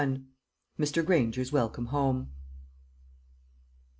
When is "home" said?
1.85-2.31